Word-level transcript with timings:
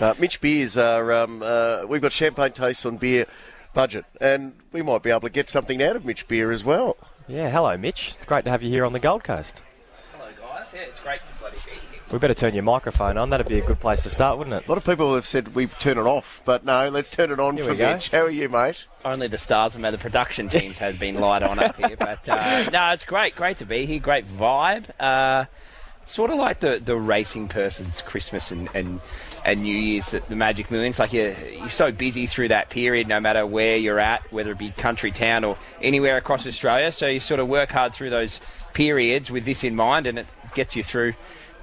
Uh, 0.00 0.12
Mitch 0.18 0.40
Beers 0.40 0.76
are, 0.76 1.12
um, 1.12 1.40
uh, 1.40 1.84
we've 1.86 2.02
got 2.02 2.10
champagne 2.10 2.50
tastes 2.50 2.84
on 2.84 2.96
beer 2.96 3.26
budget, 3.74 4.04
and 4.20 4.52
we 4.72 4.82
might 4.82 5.04
be 5.04 5.10
able 5.10 5.20
to 5.20 5.30
get 5.30 5.48
something 5.48 5.80
out 5.80 5.94
of 5.94 6.04
Mitch 6.04 6.26
Beer 6.26 6.50
as 6.50 6.64
well. 6.64 6.96
Yeah, 7.28 7.48
hello, 7.48 7.76
Mitch. 7.76 8.14
It's 8.16 8.26
great 8.26 8.44
to 8.44 8.50
have 8.50 8.60
you 8.60 8.70
here 8.70 8.84
on 8.84 8.92
the 8.92 8.98
Gold 8.98 9.22
Coast. 9.22 9.62
Hello, 10.10 10.28
guys. 10.40 10.72
Yeah, 10.74 10.80
it's 10.80 10.98
great 10.98 11.24
to 11.26 11.32
bloody 11.34 11.58
be 11.58 11.70
here. 11.70 12.00
We 12.10 12.18
better 12.18 12.34
turn 12.34 12.54
your 12.54 12.64
microphone 12.64 13.16
on. 13.16 13.30
That'd 13.30 13.46
be 13.46 13.60
a 13.60 13.64
good 13.64 13.78
place 13.78 14.02
to 14.02 14.10
start, 14.10 14.36
wouldn't 14.36 14.56
it? 14.56 14.66
A 14.66 14.68
lot 14.68 14.78
of 14.78 14.84
people 14.84 15.14
have 15.14 15.28
said 15.28 15.54
we 15.54 15.68
turn 15.68 15.96
it 15.96 16.06
off, 16.06 16.42
but 16.44 16.64
no, 16.64 16.88
let's 16.88 17.08
turn 17.08 17.30
it 17.30 17.38
on 17.38 17.56
Here 17.56 17.66
for 17.66 17.70
we 17.70 17.76
go. 17.76 17.92
Mitch. 17.92 18.10
How 18.10 18.22
are 18.22 18.30
you, 18.30 18.48
mate? 18.48 18.86
Only 19.04 19.28
the 19.28 19.38
stars 19.38 19.76
and 19.76 19.84
the 19.84 19.96
production 19.96 20.48
teams 20.48 20.76
have 20.78 20.98
been 20.98 21.20
light 21.20 21.44
on 21.44 21.60
up 21.60 21.76
here, 21.76 21.96
but 21.96 22.28
uh, 22.28 22.68
no, 22.72 22.90
it's 22.90 23.04
great. 23.04 23.36
Great 23.36 23.58
to 23.58 23.64
be 23.64 23.86
here. 23.86 24.00
Great 24.00 24.26
vibe. 24.26 24.86
Uh, 24.98 25.44
sort 26.04 26.32
of 26.32 26.38
like 26.38 26.58
the, 26.58 26.80
the 26.84 26.96
racing 26.96 27.46
person's 27.46 28.02
Christmas 28.02 28.50
and, 28.50 28.68
and, 28.74 29.00
and 29.44 29.60
New 29.60 29.76
Year's 29.76 30.14
at 30.14 30.28
the 30.28 30.36
Magic 30.36 30.70
Millions. 30.70 30.98
Like 30.98 31.12
you're, 31.12 31.32
you're 31.32 31.68
so 31.68 31.92
busy 31.92 32.26
through 32.26 32.48
that 32.48 32.70
period, 32.70 33.08
no 33.08 33.20
matter 33.20 33.46
where 33.46 33.76
you're 33.76 34.00
at, 34.00 34.30
whether 34.32 34.52
it 34.52 34.58
be 34.58 34.70
country, 34.70 35.10
town, 35.10 35.44
or 35.44 35.56
anywhere 35.82 36.16
across 36.16 36.46
Australia. 36.46 36.90
So 36.92 37.06
you 37.06 37.20
sort 37.20 37.40
of 37.40 37.48
work 37.48 37.70
hard 37.70 37.94
through 37.94 38.10
those 38.10 38.40
periods 38.72 39.30
with 39.30 39.44
this 39.44 39.64
in 39.64 39.76
mind, 39.76 40.06
and 40.06 40.18
it 40.18 40.26
gets 40.54 40.76
you 40.76 40.82
through 40.82 41.14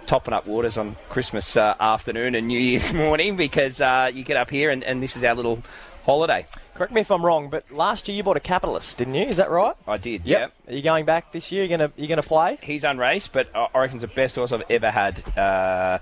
topping 0.05 0.33
up 0.33 0.47
waters 0.47 0.77
on 0.77 0.95
Christmas 1.09 1.55
uh, 1.55 1.75
afternoon 1.79 2.35
and 2.35 2.47
New 2.47 2.59
Year's 2.59 2.93
morning 2.93 3.35
because 3.35 3.81
uh, 3.81 4.09
you 4.13 4.23
get 4.23 4.37
up 4.37 4.49
here 4.49 4.69
and, 4.69 4.83
and 4.83 5.01
this 5.01 5.15
is 5.15 5.23
our 5.23 5.35
little 5.35 5.61
holiday. 6.05 6.45
Correct 6.73 6.93
me 6.93 7.01
if 7.01 7.11
I'm 7.11 7.23
wrong, 7.23 7.49
but 7.49 7.69
last 7.71 8.07
year 8.07 8.17
you 8.17 8.23
bought 8.23 8.37
a 8.37 8.41
capitalist, 8.41 8.97
didn't 8.97 9.13
you? 9.13 9.25
Is 9.25 9.35
that 9.35 9.51
right? 9.51 9.75
I 9.87 9.97
did, 9.97 10.25
yeah. 10.25 10.47
Are 10.67 10.73
you 10.73 10.81
going 10.81 11.05
back 11.05 11.31
this 11.31 11.51
year? 11.51 11.63
You're 11.63 11.77
gonna 11.77 11.91
you're 11.95 12.07
gonna 12.07 12.23
play? 12.23 12.57
He's 12.63 12.83
unraced, 12.83 13.33
but 13.33 13.49
I 13.53 13.67
I 13.75 13.79
reckon 13.81 13.97
it's 13.97 14.01
the 14.01 14.15
best 14.15 14.35
horse 14.35 14.51
I've 14.51 14.63
ever 14.69 14.89
had. 14.89 15.37
Uh, 15.37 15.99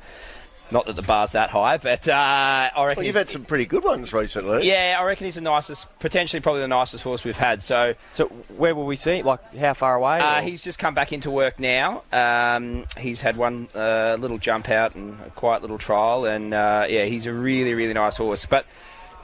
not 0.71 0.85
that 0.85 0.95
the 0.95 1.01
bar's 1.01 1.31
that 1.31 1.49
high, 1.49 1.77
but 1.77 2.07
uh, 2.07 2.13
I 2.13 2.85
reckon. 2.85 2.97
Well, 3.01 3.05
you've 3.05 3.15
had 3.15 3.29
some 3.29 3.45
pretty 3.45 3.65
good 3.65 3.83
ones 3.83 4.13
recently. 4.13 4.67
yeah, 4.67 4.97
I 4.99 5.03
reckon 5.03 5.25
he's 5.25 5.35
the 5.35 5.41
nicest, 5.41 5.87
potentially 5.99 6.39
probably 6.41 6.61
the 6.61 6.67
nicest 6.67 7.03
horse 7.03 7.23
we've 7.23 7.37
had. 7.37 7.63
So 7.63 7.93
So 8.13 8.27
where 8.57 8.75
will 8.75 8.85
we 8.85 8.95
see? 8.95 9.21
Like 9.23 9.55
how 9.55 9.73
far 9.73 9.95
away? 9.95 10.19
uh, 10.19 10.41
he's 10.41 10.61
just 10.61 10.79
come 10.79 10.93
back 10.93 11.11
into 11.13 11.31
work 11.31 11.59
now. 11.59 12.03
Um, 12.11 12.85
he's 12.97 13.21
had 13.21 13.37
one 13.37 13.67
uh, 13.75 14.15
little 14.19 14.37
jump 14.37 14.69
out 14.69 14.95
and 14.95 15.19
a 15.21 15.29
quiet 15.31 15.61
little 15.61 15.77
trial, 15.77 16.25
and 16.25 16.53
uh, 16.53 16.85
yeah, 16.89 17.05
he's 17.05 17.25
a 17.25 17.33
really, 17.33 17.73
really 17.73 17.93
nice 17.93 18.17
horse. 18.17 18.45
But 18.45 18.65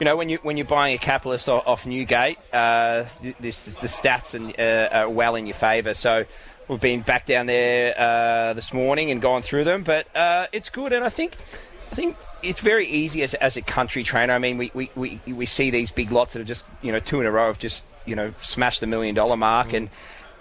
you 0.00 0.04
know, 0.04 0.16
when 0.16 0.28
you 0.28 0.38
when 0.42 0.56
you're 0.56 0.66
buying 0.66 0.94
a 0.94 0.98
capitalist 0.98 1.48
off, 1.48 1.66
off 1.66 1.86
Newgate, 1.86 2.38
uh, 2.52 3.04
th- 3.22 3.36
this, 3.40 3.60
the 3.62 3.86
stats 3.88 4.34
and, 4.34 4.58
uh, 4.58 4.88
are 4.94 5.08
well 5.08 5.34
in 5.36 5.46
your 5.46 5.54
favour. 5.54 5.94
So. 5.94 6.24
We've 6.68 6.80
been 6.80 7.02
back 7.02 7.26
down 7.26 7.46
there 7.46 7.94
uh, 7.96 8.52
this 8.52 8.72
morning 8.72 9.12
and 9.12 9.22
gone 9.22 9.42
through 9.42 9.62
them, 9.62 9.84
but 9.84 10.14
uh, 10.16 10.48
it's 10.50 10.68
good. 10.68 10.92
And 10.92 11.04
I 11.04 11.08
think, 11.08 11.36
I 11.92 11.94
think 11.94 12.16
it's 12.42 12.58
very 12.58 12.88
easy 12.88 13.22
as, 13.22 13.34
as 13.34 13.56
a 13.56 13.62
country 13.62 14.02
trainer. 14.02 14.32
I 14.32 14.38
mean, 14.38 14.58
we, 14.58 14.72
we, 14.74 14.90
we, 14.96 15.20
we 15.28 15.46
see 15.46 15.70
these 15.70 15.92
big 15.92 16.10
lots 16.10 16.32
that 16.32 16.40
are 16.40 16.44
just 16.44 16.64
you 16.82 16.90
know 16.90 16.98
two 16.98 17.20
in 17.20 17.26
a 17.26 17.30
row 17.30 17.46
have 17.46 17.60
just 17.60 17.84
you 18.04 18.16
know 18.16 18.34
smashed 18.40 18.80
the 18.80 18.88
million 18.88 19.14
dollar 19.14 19.36
mark, 19.36 19.74
and 19.74 19.90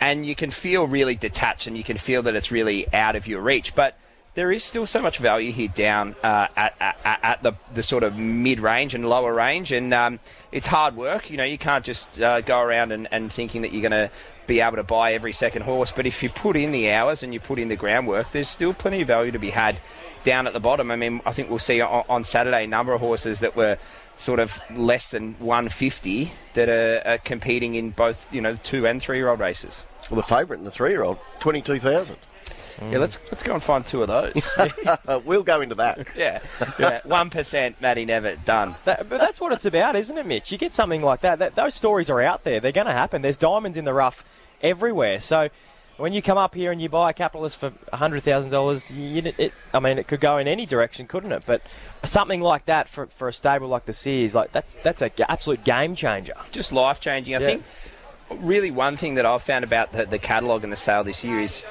and 0.02 0.26
you 0.26 0.34
can 0.34 0.50
feel 0.50 0.88
really 0.88 1.14
detached, 1.14 1.68
and 1.68 1.78
you 1.78 1.84
can 1.84 1.98
feel 1.98 2.24
that 2.24 2.36
it's 2.36 2.52
really 2.52 2.92
out 2.92 3.16
of 3.16 3.28
your 3.28 3.42
reach, 3.42 3.76
but 3.76 3.96
there 4.34 4.52
is 4.52 4.64
still 4.64 4.86
so 4.86 5.02
much 5.02 5.20
value 5.20 5.52
here 5.52 5.70
down 5.70 6.16
uh, 6.22 6.48
at, 6.58 6.76
at, 6.82 7.20
at 7.24 7.44
the, 7.44 7.54
the 7.74 7.82
sort 7.82 8.04
of 8.04 8.18
mid 8.18 8.60
range 8.60 8.94
and 8.94 9.08
lower 9.08 9.34
range, 9.34 9.72
and 9.72 9.94
um, 9.94 10.20
it's 10.52 10.68
hard 10.68 10.96
work. 10.96 11.30
You 11.30 11.38
know, 11.38 11.46
you 11.46 11.58
can't 11.58 11.86
just 11.86 12.20
uh, 12.20 12.42
go 12.42 12.60
around 12.60 12.92
and, 12.92 13.08
and 13.12 13.32
thinking 13.32 13.62
that 13.62 13.72
you're 13.72 13.88
going 13.88 14.10
to 14.10 14.12
be 14.48 14.62
able 14.62 14.78
to 14.78 14.84
buy 14.84 15.14
every 15.14 15.32
second 15.34 15.64
horse. 15.64 15.92
But 15.92 16.06
if 16.06 16.22
you 16.24 16.30
put 16.30 16.56
in 16.56 16.72
the 16.72 16.92
hours 16.92 17.24
and 17.24 17.34
you 17.34 17.40
put 17.40 17.60
in 17.60 17.68
the 17.68 17.76
groundwork, 17.76 18.32
there's 18.32 18.50
still 18.50 18.74
plenty 18.74 19.02
of 19.02 19.08
value 19.08 19.32
to 19.32 19.40
be 19.40 19.50
had 19.50 19.80
down 20.24 20.48
at 20.48 20.54
the 20.54 20.60
bottom. 20.60 20.92
I 20.92 20.96
mean, 20.96 21.22
I 21.26 21.32
think 21.32 21.50
we'll 21.50 21.60
see 21.60 21.82
on, 21.82 22.04
on 22.10 22.24
Saturday 22.24 22.66
a 22.66 22.68
number 22.68 22.94
of 22.94 23.00
horses 23.00 23.40
that 23.40 23.56
were 23.56 23.78
sort 24.18 24.40
of 24.40 24.60
less 24.76 25.12
than 25.12 25.36
150 25.40 26.32
that 26.54 26.70
are, 26.70 27.02
are 27.06 27.18
competing 27.20 27.76
in 27.76 27.92
both, 27.92 28.32
you 28.34 28.42
know, 28.42 28.56
two 28.58 28.88
and 28.88 29.02
three 29.02 29.18
year 29.18 29.30
old 29.30 29.40
races. 29.40 29.84
Well, 30.10 30.18
the 30.18 30.24
favourite 30.24 30.60
in 30.60 30.66
the 30.66 30.72
three 30.72 30.92
year 30.92 31.04
old, 31.04 31.18
22,000. 31.40 32.18
Mm. 32.78 32.92
Yeah, 32.92 32.98
let's 32.98 33.18
let's 33.32 33.44
go 33.44 33.54
and 33.54 33.64
find 33.64 33.86
two 33.86 34.02
of 34.02 34.08
those. 34.08 34.50
we'll 35.26 35.44
go 35.44 35.62
into 35.62 35.76
that. 35.76 36.08
yeah, 36.16 36.42
one 37.04 37.32
yeah. 37.34 37.70
Matty 37.80 38.06
never 38.06 38.36
done. 38.38 38.76
That, 38.86 39.10
but 39.10 39.20
that's 39.20 39.40
what 39.40 39.52
it's 39.52 39.66
about, 39.66 39.96
isn't 39.96 40.18
it, 40.18 40.26
Mitch? 40.26 40.52
You 40.52 40.58
get 40.58 40.76
something 40.76 41.02
like 41.02 41.22
that, 41.22 41.40
that 41.40 41.56
those 41.56 41.74
stories 41.74 42.10
are 42.10 42.22
out 42.22 42.44
there. 42.44 42.60
They're 42.60 42.72
going 42.72 42.88
to 42.88 42.94
happen. 42.94 43.22
There's 43.22 43.38
diamonds 43.38 43.78
in 43.78 43.86
the 43.86 43.94
rough 43.94 44.24
everywhere. 44.62 45.20
So 45.20 45.50
when 45.98 46.14
you 46.14 46.22
come 46.22 46.38
up 46.38 46.54
here 46.54 46.72
and 46.72 46.82
you 46.82 46.90
buy 46.90 47.12
a 47.12 47.14
capitalist 47.14 47.58
for 47.58 47.72
hundred 47.94 48.24
thousand 48.24 48.52
dollars, 48.52 48.92
I 48.92 49.80
mean, 49.80 49.98
it 49.98 50.08
could 50.08 50.20
go 50.20 50.38
in 50.38 50.48
any 50.48 50.66
direction, 50.66 51.08
couldn't 51.08 51.32
it? 51.32 51.44
But 51.46 51.62
something 52.04 52.42
like 52.42 52.66
that 52.66 52.90
for, 52.90 53.08
for 53.08 53.30
a 53.30 53.34
stable 53.34 53.68
like 53.68 53.86
the 53.86 53.94
Sears, 53.94 54.36
like 54.36 54.52
that's 54.52 54.76
that's 54.84 55.02
a 55.02 55.10
g- 55.10 55.24
absolute 55.28 55.64
game 55.64 55.96
changer. 55.96 56.36
Just 56.52 56.72
life 56.72 57.00
changing, 57.00 57.36
I 57.36 57.40
yeah. 57.40 57.46
think. 57.46 57.64
Really, 58.32 58.72
one 58.72 58.98
thing 58.98 59.14
that 59.16 59.26
I've 59.26 59.44
found 59.44 59.64
about 59.64 59.92
the, 59.92 60.06
the 60.06 60.18
catalogue 60.18 60.64
and 60.64 60.74
the 60.74 60.78
sale 60.78 61.04
this 61.04 61.24
year 61.24 61.40
is 61.40 61.64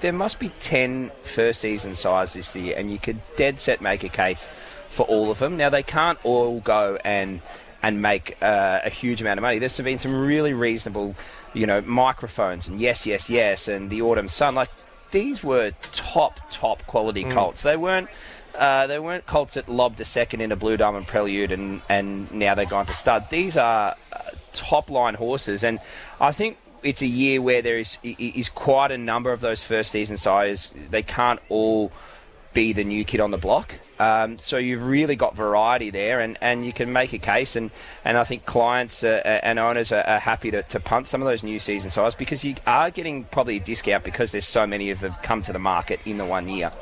there 0.00 0.12
must 0.12 0.38
be 0.38 0.48
10 0.60 1.10
first 1.24 1.60
season 1.60 1.94
sires 1.94 2.32
this 2.32 2.54
year, 2.54 2.74
and 2.76 2.90
you 2.90 2.98
could 2.98 3.20
dead 3.36 3.60
set 3.60 3.80
make 3.80 4.04
a 4.04 4.08
case 4.08 4.48
for 4.90 5.04
all 5.06 5.30
of 5.30 5.38
them. 5.38 5.56
Now 5.56 5.70
they 5.70 5.82
can't 5.82 6.18
all 6.24 6.60
go 6.60 6.98
and 7.04 7.40
and 7.82 8.02
make 8.02 8.36
uh, 8.42 8.80
a 8.84 8.90
huge 8.90 9.20
amount 9.20 9.38
of 9.38 9.42
money. 9.42 9.58
There's 9.60 9.78
been 9.78 10.00
some 10.00 10.12
really 10.12 10.52
reasonable, 10.52 11.14
you 11.54 11.64
know, 11.64 11.80
microphones 11.82 12.66
and 12.66 12.80
yes, 12.80 13.06
yes, 13.06 13.30
yes, 13.30 13.68
and 13.68 13.88
the 13.88 14.02
autumn 14.02 14.28
sun. 14.28 14.54
Like 14.54 14.70
these 15.12 15.44
were 15.44 15.72
top, 15.92 16.40
top 16.50 16.84
quality 16.86 17.24
colts. 17.24 17.62
They 17.62 17.76
weren't. 17.76 18.08
Uh, 18.54 18.88
they 18.88 18.98
weren't 18.98 19.24
colts 19.26 19.54
that 19.54 19.68
lobbed 19.68 20.00
a 20.00 20.04
second 20.04 20.40
in 20.40 20.50
a 20.50 20.56
blue 20.56 20.76
diamond 20.76 21.06
prelude 21.06 21.52
and, 21.52 21.80
and 21.88 22.28
now 22.32 22.56
they've 22.56 22.68
gone 22.68 22.86
to 22.86 22.94
stud. 22.94 23.30
These 23.30 23.56
are 23.56 23.94
uh, 24.12 24.18
top 24.52 24.90
line 24.90 25.14
horses, 25.14 25.62
and 25.62 25.78
I 26.20 26.32
think 26.32 26.58
it's 26.82 27.02
a 27.02 27.06
year 27.06 27.40
where 27.40 27.62
there 27.62 27.78
is 27.78 27.98
is 28.02 28.48
quite 28.48 28.90
a 28.90 28.98
number 28.98 29.32
of 29.32 29.40
those 29.40 29.62
first 29.62 29.90
season 29.90 30.16
sires. 30.16 30.70
They 30.90 31.02
can't 31.02 31.40
all 31.48 31.92
be 32.54 32.72
the 32.72 32.84
new 32.84 33.04
kid 33.04 33.20
on 33.20 33.30
the 33.30 33.36
block. 33.36 33.74
Um, 33.98 34.38
so 34.38 34.58
you've 34.58 34.86
really 34.86 35.16
got 35.16 35.34
variety 35.34 35.90
there, 35.90 36.20
and, 36.20 36.38
and 36.40 36.64
you 36.64 36.72
can 36.72 36.92
make 36.92 37.12
a 37.12 37.18
case. 37.18 37.56
And, 37.56 37.70
and 38.04 38.16
I 38.16 38.24
think 38.24 38.46
clients 38.46 39.02
uh, 39.02 39.22
uh, 39.24 39.28
and 39.42 39.58
owners 39.58 39.92
are, 39.92 40.02
are 40.02 40.18
happy 40.20 40.50
to, 40.52 40.62
to 40.62 40.80
punt 40.80 41.08
some 41.08 41.20
of 41.20 41.28
those 41.28 41.42
new 41.42 41.58
season 41.58 41.90
sires 41.90 42.14
because 42.14 42.44
you 42.44 42.54
are 42.66 42.90
getting 42.90 43.24
probably 43.24 43.56
a 43.56 43.60
discount 43.60 44.04
because 44.04 44.32
there's 44.32 44.46
so 44.46 44.66
many 44.66 44.90
of 44.90 45.00
them 45.00 45.12
come 45.22 45.42
to 45.42 45.52
the 45.52 45.58
market 45.58 46.00
in 46.04 46.18
the 46.18 46.24
one 46.24 46.48
year. 46.48 46.72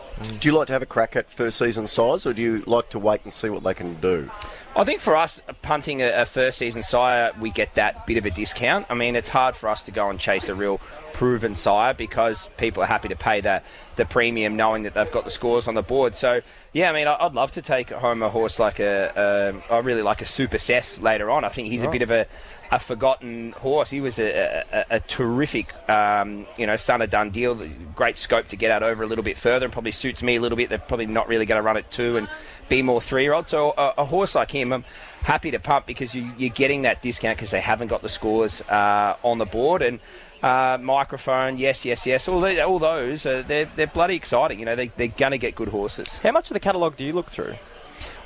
Do 0.40 0.48
you 0.48 0.52
like 0.52 0.66
to 0.68 0.72
have 0.72 0.82
a 0.82 0.86
crack 0.86 1.16
at 1.16 1.30
first 1.30 1.58
season 1.58 1.86
sires, 1.86 2.26
or 2.26 2.32
do 2.32 2.42
you 2.42 2.62
like 2.66 2.90
to 2.90 2.98
wait 2.98 3.22
and 3.24 3.32
see 3.32 3.48
what 3.48 3.62
they 3.62 3.74
can 3.74 4.00
do? 4.00 4.30
I 4.76 4.84
think 4.84 5.00
for 5.00 5.16
us, 5.16 5.40
punting 5.62 6.02
a, 6.02 6.10
a 6.10 6.24
first 6.26 6.58
season 6.58 6.82
sire, 6.82 7.32
we 7.40 7.50
get 7.50 7.74
that 7.76 8.06
bit 8.06 8.18
of 8.18 8.26
a 8.26 8.30
discount. 8.30 8.84
I 8.90 8.94
mean, 8.94 9.16
it's 9.16 9.28
hard 9.28 9.56
for 9.56 9.70
us 9.70 9.82
to 9.84 9.90
go 9.90 10.10
and 10.10 10.20
chase 10.20 10.50
a 10.50 10.54
real 10.54 10.82
proven 11.14 11.54
sire 11.54 11.94
because 11.94 12.50
people 12.58 12.82
are 12.82 12.86
happy 12.86 13.08
to 13.08 13.16
pay 13.16 13.40
the, 13.40 13.62
the 13.96 14.04
premium 14.04 14.54
knowing 14.54 14.82
that 14.82 14.92
they've 14.92 15.10
got 15.10 15.24
the 15.24 15.30
scores 15.30 15.66
on 15.66 15.76
the 15.76 15.82
board. 15.82 16.14
So, 16.14 16.42
yeah, 16.74 16.90
I 16.90 16.92
mean, 16.92 17.06
I'd 17.08 17.32
love 17.32 17.52
to 17.52 17.62
take 17.62 17.88
home 17.88 18.22
a 18.22 18.28
horse 18.28 18.58
like 18.58 18.78
a, 18.78 19.54
a 19.70 19.74
I 19.74 19.78
really 19.78 20.02
like 20.02 20.20
a 20.20 20.26
Super 20.26 20.58
Seth 20.58 21.00
later 21.00 21.30
on. 21.30 21.42
I 21.42 21.48
think 21.48 21.68
he's 21.68 21.82
a 21.82 21.88
bit 21.88 22.02
of 22.02 22.10
a, 22.10 22.26
a 22.70 22.78
forgotten 22.78 23.52
horse. 23.52 23.88
He 23.88 24.02
was 24.02 24.18
a, 24.18 24.62
a, 24.70 24.96
a 24.96 25.00
terrific, 25.00 25.72
um, 25.88 26.46
you 26.58 26.66
know, 26.66 26.76
son 26.76 27.00
of 27.00 27.08
Dundeel. 27.08 27.94
Great 27.94 28.18
scope 28.18 28.48
to 28.48 28.56
get 28.56 28.70
out 28.70 28.82
over 28.82 29.02
a 29.02 29.06
little 29.06 29.24
bit 29.24 29.38
further 29.38 29.64
and 29.64 29.72
probably 29.72 29.92
suits 29.92 30.22
me 30.22 30.36
a 30.36 30.40
little 30.40 30.56
bit. 30.56 30.68
They're 30.68 30.76
probably 30.78 31.06
not 31.06 31.28
really 31.28 31.46
going 31.46 31.58
to 31.58 31.62
run 31.62 31.78
it 31.78 31.90
too, 31.90 32.18
and 32.18 32.28
be 32.68 32.82
more 32.82 33.00
three 33.00 33.22
year 33.22 33.32
old. 33.32 33.46
So 33.46 33.74
a, 33.76 33.94
a 33.98 34.04
horse 34.04 34.34
like 34.34 34.50
him, 34.50 34.72
I'm 34.72 34.84
happy 35.22 35.50
to 35.50 35.58
pump 35.58 35.86
because 35.86 36.14
you, 36.14 36.30
you're 36.36 36.50
getting 36.50 36.82
that 36.82 37.02
discount 37.02 37.36
because 37.36 37.50
they 37.50 37.60
haven't 37.60 37.88
got 37.88 38.02
the 38.02 38.08
scores 38.08 38.60
uh, 38.62 39.16
on 39.22 39.38
the 39.38 39.46
board 39.46 39.82
and. 39.82 40.00
Uh, 40.42 40.76
microphone, 40.80 41.56
yes, 41.56 41.86
yes, 41.86 42.06
yes. 42.06 42.28
All, 42.28 42.42
the, 42.42 42.60
all 42.62 42.78
those, 42.78 43.24
uh, 43.24 43.42
they're, 43.48 43.64
they're 43.74 43.86
bloody 43.86 44.14
exciting. 44.14 44.60
You 44.60 44.66
know, 44.66 44.76
they, 44.76 44.88
they're 44.88 45.08
going 45.08 45.32
to 45.32 45.38
get 45.38 45.56
good 45.56 45.68
horses. 45.68 46.18
How 46.18 46.30
much 46.30 46.50
of 46.50 46.54
the 46.54 46.60
catalogue 46.60 46.96
do 46.96 47.04
you 47.04 47.14
look 47.14 47.30
through? 47.30 47.54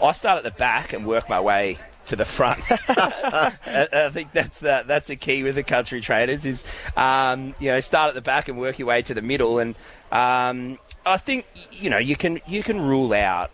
I 0.02 0.10
start 0.12 0.38
at 0.38 0.42
the 0.42 0.50
back 0.50 0.92
and 0.92 1.06
work 1.06 1.28
my 1.28 1.40
way 1.40 1.78
to 2.06 2.16
the 2.16 2.24
front. 2.24 2.60
I, 2.70 3.88
I 3.92 4.10
think 4.10 4.32
that's 4.32 4.58
the, 4.58 4.82
that's 4.86 5.06
the 5.06 5.16
key 5.16 5.42
with 5.42 5.54
the 5.54 5.62
country 5.62 6.00
traders 6.00 6.44
is 6.44 6.64
um, 6.96 7.54
you 7.60 7.70
know 7.70 7.80
start 7.80 8.08
at 8.08 8.14
the 8.14 8.20
back 8.20 8.48
and 8.48 8.58
work 8.58 8.78
your 8.78 8.88
way 8.88 9.02
to 9.02 9.14
the 9.14 9.22
middle. 9.22 9.58
And 9.58 9.74
um, 10.10 10.78
I 11.06 11.16
think 11.16 11.46
you 11.70 11.88
know 11.90 11.98
you 11.98 12.16
can 12.16 12.40
you 12.46 12.62
can 12.62 12.80
rule 12.80 13.12
out 13.12 13.50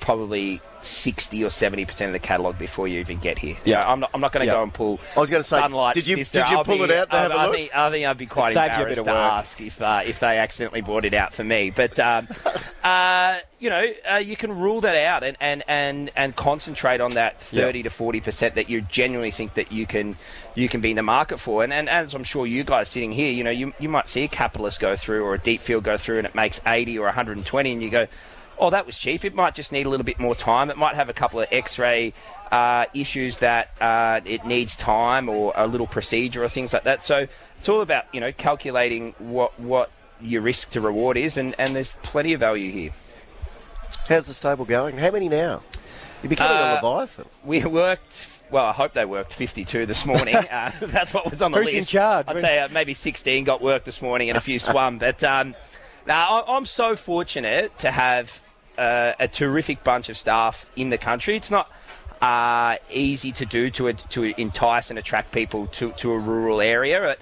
probably. 0.00 0.60
60 0.82 1.42
or 1.42 1.48
70% 1.48 2.06
of 2.06 2.12
the 2.12 2.18
catalogue 2.20 2.58
before 2.60 2.86
you 2.86 3.00
even 3.00 3.18
get 3.18 3.38
here. 3.38 3.56
Yeah. 3.64 3.80
Yeah, 3.80 3.90
I'm 3.90 3.98
not, 3.98 4.10
I'm 4.14 4.20
not 4.20 4.30
going 4.32 4.46
to 4.46 4.52
Yeah. 4.52 4.58
go 4.58 4.62
and 4.62 4.72
pull 4.72 5.00
I 5.16 5.20
was 5.20 5.30
gonna 5.30 5.42
say, 5.42 5.58
Sunlight 5.58 5.94
did 5.96 6.06
you- 6.06 6.16
Sister. 6.16 6.42
did 6.42 6.50
you 6.50 6.62
pull 6.62 6.78
be- 6.78 6.84
it 6.84 6.90
out 6.92 7.10
to 7.10 7.16
I, 7.16 7.22
have 7.22 7.30
a 7.32 7.34
I 7.34 7.46
look? 7.46 7.54
think, 7.56 7.74
I 7.74 7.90
think 7.90 8.06
I'd 8.06 8.18
be 8.18 8.26
quite 8.26 8.50
It 8.50 8.54
saved 8.54 8.78
you 8.78 8.84
bit 8.84 8.98
embarrassed 8.98 9.00
of 9.00 9.04
to 9.06 9.12
ask 9.12 9.60
if, 9.62 9.82
uh, 9.82 10.00
if 10.04 10.20
they 10.20 10.38
accidentally 10.38 10.82
bought 10.82 11.04
it 11.04 11.12
out 11.12 11.32
for 11.32 11.42
me. 11.42 11.70
But, 11.70 11.98
um, 11.98 12.28
uh, 12.84 13.38
you 13.58 13.68
know, 13.68 13.84
uh, 14.08 14.16
you 14.18 14.36
can 14.36 14.56
rule 14.56 14.80
that 14.82 14.94
out 15.04 15.24
and, 15.24 15.36
and, 15.40 15.64
and, 15.66 16.12
and 16.14 16.36
concentrate 16.36 17.00
on 17.00 17.12
that 17.14 17.40
30 17.40 17.82
to 17.82 17.90
40% 17.90 18.54
that 18.54 18.70
you 18.70 18.82
genuinely 18.82 19.32
think 19.32 19.54
that 19.54 19.72
you 19.72 19.86
can 19.86 20.16
you 20.54 20.68
can 20.68 20.80
be 20.80 20.90
in 20.90 20.96
the 20.96 21.02
market 21.02 21.40
for. 21.40 21.64
And, 21.64 21.72
and 21.72 21.88
as 21.88 22.14
I'm 22.14 22.22
sure 22.24 22.46
you 22.46 22.62
guys 22.62 22.88
sitting 22.90 23.10
here, 23.10 23.32
you 23.32 23.42
know, 23.42 23.50
you, 23.50 23.74
you 23.80 23.88
might 23.88 24.08
see 24.08 24.22
a 24.22 24.28
capitalist 24.28 24.78
go 24.78 24.94
through 24.94 25.24
or 25.24 25.34
a 25.34 25.38
deep 25.38 25.62
field 25.62 25.82
go 25.82 25.96
through 25.96 26.18
and 26.18 26.26
it 26.28 26.34
makes 26.36 26.60
80 26.64 26.96
or 26.98 27.06
120 27.06 27.72
and 27.72 27.82
you 27.82 27.90
go, 27.90 28.06
oh, 28.58 28.70
that 28.70 28.86
was 28.86 28.98
cheap. 28.98 29.24
It 29.24 29.34
might 29.34 29.54
just 29.54 29.72
need 29.72 29.86
a 29.86 29.88
little 29.88 30.04
bit 30.04 30.18
more 30.18 30.34
time. 30.34 30.70
It 30.70 30.76
might 30.76 30.94
have 30.94 31.08
a 31.08 31.12
couple 31.12 31.40
of 31.40 31.48
X-ray 31.50 32.12
uh, 32.50 32.86
issues 32.94 33.38
that 33.38 33.70
uh, 33.80 34.20
it 34.24 34.44
needs 34.46 34.76
time 34.76 35.28
or 35.28 35.52
a 35.56 35.66
little 35.66 35.86
procedure 35.86 36.42
or 36.44 36.48
things 36.48 36.72
like 36.72 36.84
that. 36.84 37.02
So 37.04 37.26
it's 37.58 37.68
all 37.68 37.80
about 37.80 38.04
you 38.12 38.20
know 38.20 38.32
calculating 38.32 39.14
what 39.18 39.58
what 39.60 39.90
your 40.20 40.40
risk 40.42 40.70
to 40.70 40.80
reward 40.80 41.16
is, 41.16 41.36
and, 41.36 41.54
and 41.58 41.76
there's 41.76 41.92
plenty 42.02 42.32
of 42.32 42.40
value 42.40 42.70
here. 42.72 42.90
How's 44.08 44.26
the 44.26 44.34
stable 44.34 44.64
going? 44.64 44.96
How 44.96 45.10
many 45.10 45.28
now? 45.28 45.62
You're 46.22 46.30
becoming 46.30 46.56
Uh, 46.56 46.78
a 46.82 46.86
Leviathan. 46.86 47.26
We 47.44 47.64
worked. 47.64 48.26
Well, 48.50 48.64
I 48.64 48.72
hope 48.72 48.94
they 48.94 49.04
worked 49.04 49.34
52 49.34 49.86
this 49.86 50.06
morning. 50.06 50.34
uh, 50.36 50.70
that's 50.80 51.12
what 51.12 51.28
was 51.30 51.42
on 51.42 51.52
the 51.52 51.58
Who's 51.58 51.68
in 51.70 51.74
list. 51.80 51.90
charge? 51.90 52.26
I'd 52.28 52.40
say 52.40 52.60
uh, 52.60 52.68
maybe 52.68 52.94
16 52.94 53.44
got 53.44 53.60
work 53.60 53.84
this 53.84 54.00
morning 54.00 54.28
and 54.30 54.38
a 54.38 54.40
few 54.40 54.58
swum. 54.60 54.98
But 54.98 55.22
um, 55.24 55.54
now 56.06 56.40
I- 56.42 56.56
I'm 56.56 56.64
so 56.66 56.96
fortunate 56.96 57.76
to 57.80 57.90
have 57.90 58.40
uh, 58.78 59.12
a 59.18 59.28
terrific 59.28 59.84
bunch 59.84 60.08
of 60.08 60.16
staff 60.16 60.70
in 60.76 60.90
the 60.90 60.98
country. 60.98 61.36
It's 61.36 61.50
not 61.50 61.70
uh, 62.20 62.76
easy 62.90 63.32
to 63.32 63.46
do 63.46 63.70
to 63.70 63.92
to 63.92 64.40
entice 64.40 64.90
and 64.90 64.98
attract 64.98 65.32
people 65.32 65.66
to, 65.68 65.92
to 65.92 66.12
a 66.12 66.18
rural 66.18 66.60
area. 66.60 67.16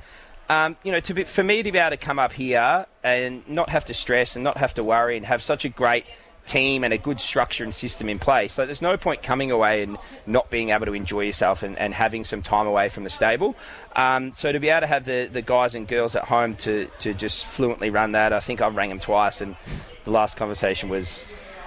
Um, 0.48 0.76
you 0.82 0.92
know, 0.92 1.00
to 1.00 1.14
be, 1.14 1.24
for 1.24 1.42
me 1.42 1.62
to 1.62 1.72
be 1.72 1.78
able 1.78 1.90
to 1.90 1.96
come 1.96 2.18
up 2.18 2.32
here 2.32 2.84
and 3.02 3.48
not 3.48 3.70
have 3.70 3.86
to 3.86 3.94
stress 3.94 4.36
and 4.36 4.44
not 4.44 4.58
have 4.58 4.74
to 4.74 4.84
worry 4.84 5.16
and 5.16 5.24
have 5.24 5.42
such 5.42 5.64
a 5.64 5.70
great 5.70 6.04
team 6.46 6.84
and 6.84 6.92
a 6.92 6.98
good 6.98 7.18
structure 7.18 7.64
and 7.64 7.74
system 7.74 8.08
in 8.10 8.18
place. 8.18 8.58
Like, 8.58 8.68
there's 8.68 8.82
no 8.82 8.98
point 8.98 9.22
coming 9.22 9.50
away 9.50 9.82
and 9.82 9.96
not 10.26 10.50
being 10.50 10.68
able 10.68 10.84
to 10.84 10.92
enjoy 10.92 11.22
yourself 11.22 11.62
and, 11.62 11.78
and 11.78 11.94
having 11.94 12.24
some 12.24 12.42
time 12.42 12.66
away 12.66 12.90
from 12.90 13.04
the 13.04 13.10
stable. 13.10 13.56
Um, 13.96 14.34
so 14.34 14.52
to 14.52 14.60
be 14.60 14.68
able 14.68 14.82
to 14.82 14.86
have 14.86 15.06
the, 15.06 15.30
the 15.32 15.40
guys 15.40 15.74
and 15.74 15.88
girls 15.88 16.14
at 16.14 16.24
home 16.24 16.54
to, 16.56 16.90
to 16.98 17.14
just 17.14 17.46
fluently 17.46 17.88
run 17.88 18.12
that, 18.12 18.34
I 18.34 18.40
think 18.40 18.60
I 18.60 18.68
rang 18.68 18.90
them 18.90 19.00
twice, 19.00 19.40
and 19.40 19.56
the 20.04 20.10
last 20.10 20.36
conversation 20.36 20.90
was 20.90 21.24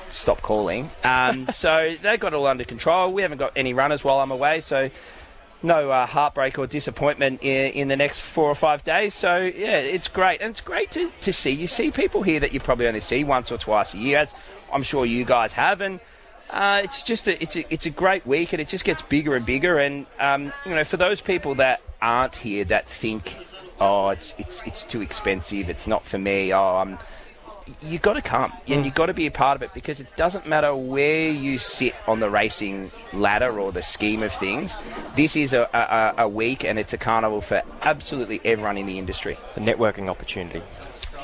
stop 0.10 0.42
calling. 0.42 0.90
Um, 1.04 1.48
so 1.54 1.96
they 2.02 2.18
got 2.18 2.34
it 2.34 2.36
all 2.36 2.48
under 2.48 2.64
control. 2.64 3.14
We 3.14 3.22
haven't 3.22 3.38
got 3.38 3.54
any 3.56 3.74
runners 3.74 4.04
while 4.04 4.20
I'm 4.20 4.32
away, 4.32 4.60
so 4.60 4.90
no 5.64 5.90
uh, 5.90 6.06
heartbreak 6.06 6.60
or 6.60 6.68
disappointment 6.68 7.42
in, 7.42 7.72
in 7.72 7.88
the 7.88 7.96
next 7.96 8.20
four 8.20 8.50
or 8.50 8.56
five 8.56 8.84
days. 8.84 9.14
So 9.14 9.38
yeah, 9.38 9.78
it's 9.80 10.08
great, 10.08 10.42
and 10.42 10.52
it's 10.52 10.62
great 10.62 10.92
to, 10.92 11.12
to 11.22 11.34
see. 11.34 11.52
You 11.52 11.68
see 11.68 11.92
people 11.92 12.24
here 12.24 12.40
that 12.40 12.54
you 12.54 12.60
probably 12.60 12.88
only 12.88 13.00
see 13.00 13.24
once 13.24 13.52
or 13.52 13.58
twice 13.58 13.94
a 13.94 13.98
year, 13.98 14.20
as 14.20 14.34
I'm 14.72 14.84
sure 14.84 15.06
you 15.06 15.26
guys 15.26 15.54
have, 15.54 15.82
and 15.82 16.00
uh, 16.50 16.82
it's 16.84 17.04
just 17.04 17.28
a, 17.28 17.42
it's 17.42 17.56
a 17.56 17.74
it's 17.74 17.86
a 17.86 17.90
great 17.90 18.26
week, 18.26 18.54
and 18.54 18.62
it 18.62 18.68
just 18.68 18.86
gets 18.86 19.02
bigger 19.04 19.36
and 19.36 19.46
bigger. 19.46 19.78
And 19.78 20.06
um, 20.20 20.54
you 20.66 20.76
know, 20.76 20.84
for 20.84 20.98
those 20.98 21.22
people 21.22 21.56
that 21.56 21.82
aren't 22.02 22.36
here 22.36 22.64
that 22.66 22.88
think, 22.88 23.36
oh, 23.80 24.10
it's 24.10 24.36
it's 24.38 24.62
it's 24.66 24.86
too 24.86 25.02
expensive, 25.02 25.70
it's 25.70 25.88
not 25.88 26.06
for 26.06 26.18
me. 26.18 26.54
Oh, 26.54 26.78
I'm 26.78 26.98
you 27.82 28.00
got 28.00 28.14
to 28.14 28.22
come 28.22 28.52
and 28.68 28.86
you've 28.86 28.94
mm. 28.94 28.98
got 28.98 29.06
to 29.08 29.14
be 29.14 29.26
a 29.26 29.32
part 29.32 29.56
of 29.56 29.62
it 29.62 29.74
because 29.74 30.00
it 30.00 30.08
doesn't 30.16 30.48
matter 30.48 30.76
where 30.76 31.30
you 31.30 31.58
sit 31.58 31.96
on 32.08 32.20
the 32.20 32.30
racing 32.30 32.92
ladder 33.14 33.60
or 33.60 33.72
the 33.72 33.82
scheme 33.82 34.24
of 34.24 34.32
things. 34.34 34.76
This 35.16 35.36
is 35.36 35.54
a, 35.54 35.70
a, 35.74 36.24
a 36.24 36.28
week 36.28 36.64
and 36.64 36.80
it's 36.80 36.94
a 36.94 36.98
carnival 36.98 37.42
for 37.42 37.62
absolutely 37.82 38.42
everyone 38.44 38.78
in 38.78 38.86
the 38.86 38.98
industry. 38.98 39.38
It's 39.50 39.58
a 39.58 39.62
networking 39.62 40.10
opportunity. 40.10 40.62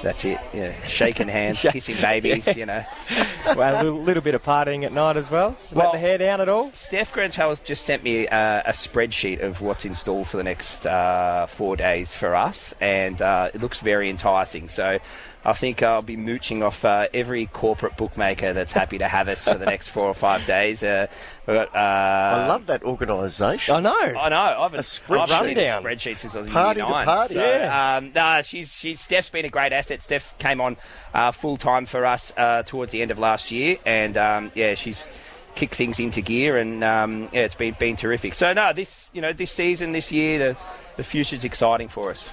That's 0.04 0.26
it. 0.26 0.40
Yeah, 0.54 0.74
shaking 0.86 1.28
hands, 1.30 1.60
kissing 1.72 1.96
babies. 2.02 2.46
You 2.56 2.66
know, 2.66 2.84
well, 3.56 3.76
a 3.76 3.84
little, 3.84 4.02
little 4.02 4.22
bit 4.24 4.36
of 4.36 4.44
partying 4.44 4.84
at 4.84 4.92
night 4.92 5.18
as 5.18 5.32
well. 5.32 5.56
Well- 5.72 5.86
Let 5.86 5.94
the 5.94 6.00
hair 6.00 6.18
down 6.18 6.42
at 6.42 6.50
all. 6.50 6.72
Steph 6.74 7.14
Grantel 7.14 7.50
has 7.50 7.60
just 7.60 7.86
sent 7.86 8.04
me 8.04 8.28
uh, 8.28 8.62
a 8.66 8.72
spreadsheet 8.74 9.42
of 9.42 9.62
what's 9.62 9.86
installed 9.86 10.28
for 10.28 10.38
the 10.38 10.44
next 10.44 10.86
uh, 10.86 11.46
four 11.48 11.76
days 11.78 12.14
for 12.14 12.36
us, 12.36 12.74
and 12.82 13.22
uh, 13.22 13.50
it 13.54 13.62
looks 13.62 13.80
very 13.80 14.10
enticing. 14.10 14.68
So. 14.70 15.00
I 15.46 15.52
think 15.52 15.84
I'll 15.84 16.02
be 16.02 16.16
mooching 16.16 16.64
off 16.64 16.86
uh, 16.86 17.08
every 17.14 17.48
corporate 17.48 17.98
bookmaker 17.98 18.54
that's 18.54 18.72
happy 18.72 19.00
to 19.00 19.10
have 19.10 19.28
us 19.28 19.44
for 19.44 19.56
the 19.56 19.66
next 19.66 19.90
four 19.90 20.06
or 20.06 20.14
five 20.14 20.46
days. 20.46 20.82
Uh, 20.84 21.08
got, 21.46 21.76
uh, 21.76 21.80
I 21.80 22.48
love 22.48 22.68
that 22.68 22.84
organisation. 22.84 23.76
I 23.76 23.82
know. 23.82 23.92
I 23.94 24.30
know. 24.30 24.38
I've, 24.62 24.74
A 24.74 24.78
I've 24.78 24.86
spreadsheet. 24.86 25.44
seen 25.44 25.58
a 25.58 25.82
spreadsheet 25.82 26.18
since 26.20 26.34
I 26.36 26.38
was 26.38 26.48
in 26.48 26.54
Party 26.54 26.80
year 26.80 26.88
to 26.88 26.94
party. 27.04 27.34
So, 27.34 27.42
Yeah. 27.46 27.98
um, 27.98 28.14
nah, 28.16 28.42
she's, 28.42 28.72
she's 28.72 29.02
Steph's 29.02 29.28
been 29.28 29.44
a 29.44 29.50
great 29.50 29.74
asset. 29.74 29.93
Steph 30.02 30.38
came 30.38 30.62
on 30.62 30.78
uh, 31.14 31.32
full 31.32 31.58
time 31.58 31.86
for 31.86 32.06
us 32.06 32.34
uh, 32.38 32.64
towards 32.64 32.92
the 32.92 33.02
end 33.02 33.12
of 33.12 33.20
last 33.20 33.52
year, 33.52 33.78
and 33.86 34.18
um, 34.18 34.52
yeah, 34.56 34.76
she's 34.76 35.08
kicked 35.56 35.76
things 35.76 36.00
into 36.00 36.22
gear, 36.22 36.58
and 36.58 36.84
um, 36.84 37.30
yeah, 37.32 37.42
it's 37.42 37.56
been 37.56 37.76
been 37.80 37.96
terrific. 37.96 38.34
So 38.34 38.54
no, 38.54 38.74
this 38.74 39.10
you 39.14 39.22
know 39.22 39.34
this 39.34 39.52
season, 39.52 39.92
this 39.92 40.12
year, 40.12 40.40
the 40.40 40.58
the 40.98 41.04
future's 41.04 41.44
exciting 41.44 41.88
for 41.88 42.12
us. 42.12 42.30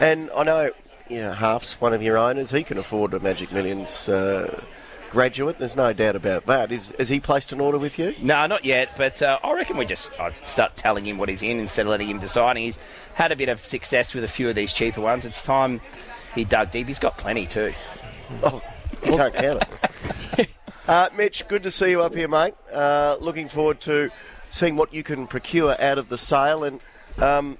And 0.00 0.30
I 0.34 0.42
know, 0.44 0.70
you 1.08 1.20
know, 1.20 1.32
Half's 1.32 1.80
one 1.80 1.92
of 1.92 2.02
your 2.02 2.16
owners. 2.16 2.50
He 2.50 2.62
can 2.62 2.78
afford 2.78 3.12
a 3.14 3.20
Magic 3.20 3.52
Millions 3.52 4.08
uh, 4.08 4.62
graduate. 5.10 5.58
There's 5.58 5.76
no 5.76 5.92
doubt 5.92 6.16
about 6.16 6.46
that. 6.46 6.72
Is, 6.72 6.92
has 6.98 7.08
he 7.08 7.20
placed 7.20 7.52
an 7.52 7.60
order 7.60 7.78
with 7.78 7.98
you? 7.98 8.14
No, 8.20 8.46
not 8.46 8.64
yet, 8.64 8.96
but 8.96 9.20
uh, 9.22 9.38
I 9.42 9.52
reckon 9.52 9.76
we 9.76 9.84
just 9.84 10.18
i 10.18 10.30
start 10.46 10.76
telling 10.76 11.04
him 11.04 11.18
what 11.18 11.28
he's 11.28 11.42
in 11.42 11.58
instead 11.58 11.86
of 11.86 11.90
letting 11.90 12.08
him 12.08 12.18
decide. 12.18 12.56
He's 12.56 12.78
had 13.14 13.32
a 13.32 13.36
bit 13.36 13.48
of 13.48 13.64
success 13.64 14.14
with 14.14 14.24
a 14.24 14.28
few 14.28 14.48
of 14.48 14.54
these 14.54 14.72
cheaper 14.72 15.00
ones. 15.00 15.24
It's 15.24 15.42
time 15.42 15.80
he 16.34 16.44
dug 16.44 16.70
deep. 16.70 16.86
He's 16.86 16.98
got 16.98 17.18
plenty 17.18 17.46
too. 17.46 17.72
Oh, 18.42 18.62
can't 19.02 19.34
count 19.34 19.64
it. 20.38 20.48
Uh, 20.88 21.08
Mitch, 21.16 21.46
good 21.46 21.62
to 21.62 21.70
see 21.70 21.90
you 21.90 22.02
up 22.02 22.16
here, 22.16 22.26
mate. 22.26 22.54
Uh, 22.72 23.16
looking 23.20 23.48
forward 23.48 23.80
to 23.80 24.10
seeing 24.48 24.74
what 24.74 24.92
you 24.92 25.04
can 25.04 25.28
procure 25.28 25.80
out 25.80 25.98
of 25.98 26.08
the 26.08 26.18
sale. 26.18 26.64
And 26.64 26.80
um, 27.18 27.58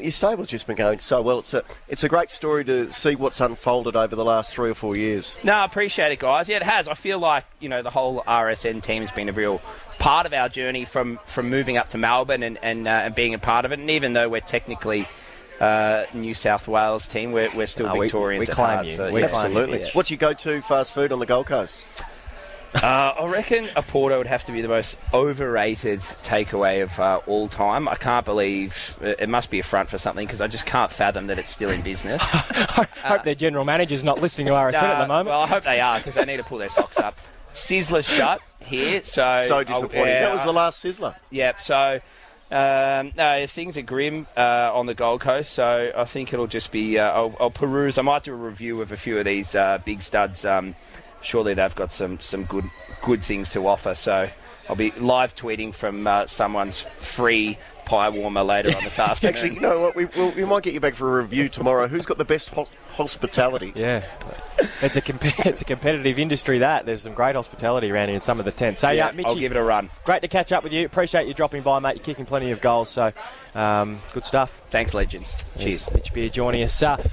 your 0.00 0.10
stable's 0.10 0.48
just 0.48 0.66
been 0.66 0.74
going 0.74 0.98
so 0.98 1.22
well. 1.22 1.38
It's 1.38 1.54
a, 1.54 1.62
it's 1.88 2.02
a 2.02 2.08
great 2.08 2.32
story 2.32 2.64
to 2.64 2.90
see 2.90 3.14
what's 3.14 3.40
unfolded 3.40 3.94
over 3.94 4.16
the 4.16 4.24
last 4.24 4.52
three 4.52 4.70
or 4.70 4.74
four 4.74 4.96
years. 4.96 5.38
No, 5.44 5.52
I 5.52 5.64
appreciate 5.64 6.10
it, 6.10 6.18
guys. 6.18 6.48
Yeah, 6.48 6.56
it 6.56 6.62
has. 6.64 6.88
I 6.88 6.94
feel 6.94 7.20
like 7.20 7.44
you 7.60 7.68
know 7.68 7.82
the 7.82 7.90
whole 7.90 8.22
RSN 8.22 8.82
team 8.82 9.02
has 9.02 9.12
been 9.12 9.28
a 9.28 9.32
real 9.32 9.62
part 10.00 10.26
of 10.26 10.32
our 10.32 10.48
journey 10.48 10.84
from 10.84 11.20
from 11.26 11.50
moving 11.50 11.76
up 11.76 11.90
to 11.90 11.98
Melbourne 11.98 12.42
and 12.42 12.58
and, 12.60 12.88
uh, 12.88 12.90
and 12.90 13.14
being 13.14 13.34
a 13.34 13.38
part 13.38 13.64
of 13.64 13.70
it. 13.70 13.78
And 13.78 13.90
even 13.90 14.14
though 14.14 14.28
we're 14.28 14.40
technically 14.40 15.06
uh, 15.60 16.04
New 16.14 16.34
South 16.34 16.66
Wales 16.68 17.06
team, 17.08 17.32
we're, 17.32 17.54
we're 17.54 17.66
still 17.66 17.86
No, 17.86 18.00
Victorians 18.00 18.40
we 18.48 18.50
at 18.50 18.54
claim 18.54 18.74
heart. 18.74 18.86
you. 18.86 18.92
So, 18.94 19.12
We 19.12 19.20
yeah. 19.22 19.28
claim 19.28 19.44
Absolutely. 19.46 19.80
Yeah. 19.82 19.88
What's 19.92 20.10
your 20.10 20.18
go-to 20.18 20.62
fast 20.62 20.92
food 20.92 21.12
on 21.12 21.18
the 21.18 21.26
Gold 21.26 21.46
Coast? 21.46 21.76
Uh, 22.74 23.14
I 23.20 23.26
reckon 23.26 23.66
Oporto 23.76 24.18
would 24.18 24.26
have 24.26 24.42
to 24.46 24.52
be 24.52 24.60
the 24.60 24.66
most 24.66 24.96
overrated 25.12 26.00
takeaway 26.24 26.82
of 26.82 26.98
uh, 26.98 27.20
all 27.28 27.46
time. 27.48 27.86
I 27.86 27.94
can't 27.94 28.24
believe 28.24 28.98
uh, 29.00 29.10
it 29.16 29.28
must 29.28 29.48
be 29.50 29.60
a 29.60 29.62
front 29.62 29.88
for 29.88 29.96
something 29.96 30.26
because 30.26 30.40
I 30.40 30.48
just 30.48 30.66
can't 30.66 30.90
fathom 30.90 31.28
that 31.28 31.38
it's 31.38 31.50
still 31.50 31.70
in 31.70 31.82
business. 31.82 32.20
I 32.32 32.88
hope 33.04 33.22
their 33.22 33.36
general 33.36 33.64
manager's 33.64 34.02
not 34.02 34.20
listening 34.20 34.48
to 34.48 34.54
RSN 34.54 34.74
at 34.74 34.98
the 34.98 35.04
Uh, 35.04 35.06
moment. 35.06 35.28
Well, 35.28 35.42
I 35.42 35.46
hope 35.46 35.62
they 35.62 35.78
are 35.80 35.98
because 36.00 36.16
they 36.16 36.24
need 36.24 36.38
to 36.38 36.42
pull 36.42 36.58
their 36.58 36.68
socks 36.68 36.98
up. 36.98 37.16
Sizzler's 37.52 38.06
shut 38.08 38.40
here, 38.58 39.04
so 39.04 39.44
So 39.46 39.62
disappointing. 39.62 40.06
yeah, 40.08 40.22
that 40.24 40.34
was 40.34 40.42
the 40.42 40.52
last 40.52 40.82
sizzler. 40.82 41.14
Yep. 41.30 41.60
So. 41.60 42.00
Um, 42.50 43.12
no, 43.16 43.46
things 43.46 43.76
are 43.76 43.82
grim 43.82 44.26
uh, 44.36 44.70
on 44.72 44.86
the 44.86 44.94
Gold 44.94 45.22
Coast, 45.22 45.52
so 45.52 45.90
I 45.96 46.04
think 46.04 46.32
it'll 46.32 46.46
just 46.46 46.70
be. 46.70 46.98
Uh, 46.98 47.10
I'll, 47.10 47.36
I'll 47.40 47.50
peruse. 47.50 47.98
I 47.98 48.02
might 48.02 48.24
do 48.24 48.32
a 48.32 48.36
review 48.36 48.80
of 48.80 48.92
a 48.92 48.96
few 48.96 49.18
of 49.18 49.24
these 49.24 49.54
uh, 49.54 49.78
big 49.84 50.02
studs. 50.02 50.44
Um, 50.44 50.74
surely 51.24 51.54
they've 51.54 51.74
got 51.74 51.92
some 51.92 52.20
some 52.20 52.44
good 52.44 52.64
good 53.02 53.22
things 53.22 53.50
to 53.52 53.66
offer. 53.66 53.94
So 53.94 54.28
I'll 54.68 54.76
be 54.76 54.90
live 54.92 55.34
tweeting 55.36 55.74
from 55.74 56.06
uh, 56.06 56.26
someone's 56.26 56.80
free 56.98 57.58
pie 57.84 58.08
warmer 58.08 58.42
later 58.42 58.74
on 58.74 58.82
this 58.82 58.98
afternoon. 58.98 59.34
Actually, 59.34 59.54
you 59.54 59.60
know 59.60 59.80
what? 59.80 59.94
We, 59.94 60.06
we'll, 60.06 60.30
we 60.32 60.44
might 60.44 60.62
get 60.62 60.72
you 60.72 60.80
back 60.80 60.94
for 60.94 61.18
a 61.18 61.22
review 61.22 61.48
tomorrow. 61.50 61.86
Who's 61.86 62.06
got 62.06 62.16
the 62.16 62.24
best 62.24 62.48
ho- 62.48 62.68
hospitality? 62.94 63.72
Yeah, 63.76 64.04
it's 64.80 64.96
a 64.96 65.02
comp- 65.02 65.38
it's 65.46 65.60
a 65.60 65.64
competitive 65.66 66.18
industry. 66.18 66.58
That 66.58 66.86
there's 66.86 67.02
some 67.02 67.12
great 67.12 67.36
hospitality 67.36 67.90
around 67.90 68.08
here 68.08 68.14
in 68.14 68.20
some 68.22 68.38
of 68.38 68.46
the 68.46 68.52
tents. 68.52 68.80
So 68.80 68.88
yeah, 68.90 69.06
yeah, 69.08 69.12
Mitchy, 69.12 69.28
I'll 69.28 69.34
give 69.36 69.52
it 69.52 69.58
a 69.58 69.62
run. 69.62 69.90
great 70.04 70.22
to 70.22 70.28
catch 70.28 70.50
up 70.52 70.64
with 70.64 70.72
you. 70.72 70.86
Appreciate 70.86 71.28
you 71.28 71.34
dropping 71.34 71.62
by, 71.62 71.78
mate. 71.78 71.96
You're 71.96 72.04
kicking 72.04 72.24
plenty 72.26 72.50
of 72.50 72.60
goals, 72.62 72.88
so 72.88 73.12
um, 73.54 74.00
good 74.14 74.24
stuff. 74.24 74.62
Thanks, 74.70 74.94
legends. 74.94 75.30
Cheers. 75.58 75.86
Mitch 75.92 76.12
Beer 76.14 76.30
joining 76.30 76.62
us. 76.62 76.82
Uh, 76.82 77.06